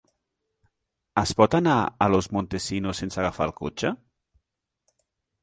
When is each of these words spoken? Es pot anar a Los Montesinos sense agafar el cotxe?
Es 1.21 1.33
pot 1.41 1.57
anar 1.59 1.75
a 2.05 2.07
Los 2.15 2.29
Montesinos 2.39 3.03
sense 3.03 3.21
agafar 3.25 3.49
el 3.51 3.55
cotxe? 3.61 3.93